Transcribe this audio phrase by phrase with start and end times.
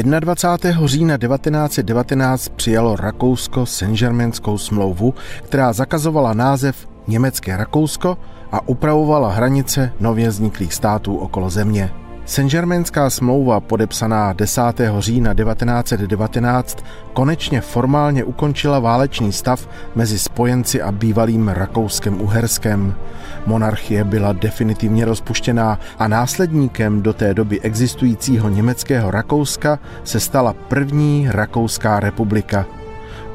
[0.00, 0.86] 21.
[0.86, 8.18] října 1919 přijalo Rakousko Saint-Germainskou smlouvu, která zakazovala název Německé Rakousko
[8.52, 11.90] a upravovala hranice nově vzniklých států okolo země.
[12.26, 14.62] Saint-Germainská smlouva, podepsaná 10.
[14.98, 22.94] října 1919, konečně formálně ukončila válečný stav mezi spojenci a bývalým Rakouskem-Uherskem.
[23.46, 31.26] Monarchie byla definitivně rozpuštěná a následníkem do té doby existujícího německého Rakouska se stala první
[31.30, 32.66] Rakouská republika–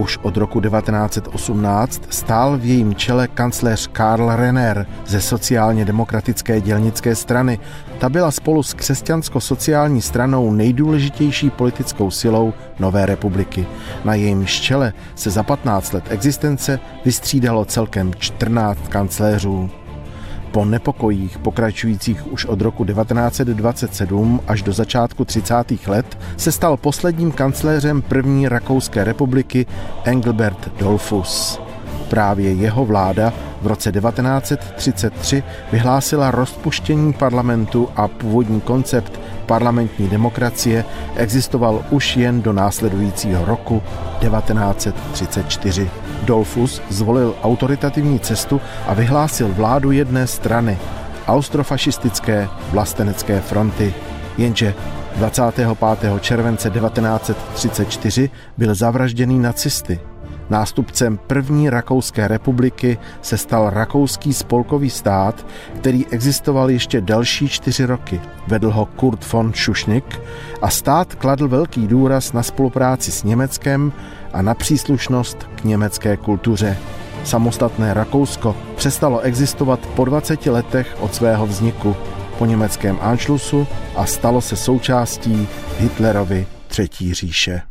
[0.00, 7.14] už od roku 1918 stál v jejím čele kancléř Karl Renner ze sociálně demokratické dělnické
[7.14, 7.58] strany.
[7.98, 13.66] Ta byla spolu s křesťansko-sociální stranou nejdůležitější politickou silou Nové republiky.
[14.04, 19.70] Na jejím čele se za 15 let existence vystřídalo celkem 14 kancléřů.
[20.52, 25.54] Po nepokojích pokračujících už od roku 1927 až do začátku 30.
[25.86, 29.66] let se stal posledním kancléřem první Rakouské republiky
[30.04, 31.60] Engelbert Dollfuss.
[32.08, 40.84] Právě jeho vláda v roce 1933 vyhlásila rozpuštění parlamentu a původní koncept parlamentní demokracie
[41.16, 43.82] existoval už jen do následujícího roku
[44.20, 45.90] 1934.
[46.22, 50.78] Dolfus zvolil autoritativní cestu a vyhlásil vládu jedné strany,
[51.26, 53.94] austrofašistické vlastenecké fronty.
[54.38, 54.74] Jenže
[55.16, 56.20] 25.
[56.20, 60.09] července 1934 byl zavražděný nacisty.
[60.50, 65.46] Nástupcem první Rakouské republiky se stal Rakouský spolkový stát,
[65.78, 68.20] který existoval ještě další čtyři roky.
[68.46, 70.20] Vedl ho Kurt von Schuschnigg
[70.62, 73.92] a stát kladl velký důraz na spolupráci s Německem
[74.32, 76.76] a na příslušnost k německé kultuře.
[77.24, 81.96] Samostatné Rakousko přestalo existovat po 20 letech od svého vzniku
[82.38, 87.69] po německém Anschlussu a stalo se součástí Hitlerovy Třetí říše.